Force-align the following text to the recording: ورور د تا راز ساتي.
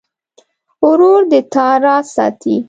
ورور 0.85 1.21
د 1.31 1.33
تا 1.53 1.67
راز 1.83 2.05
ساتي. 2.15 2.55